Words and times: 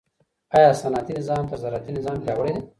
آیا 0.57 0.71
صنعتي 0.81 1.13
نظام 1.19 1.43
تر 1.49 1.57
زراعتي 1.63 1.91
نظام 1.97 2.17
پیاوړی 2.25 2.51
دی؟ 2.55 2.61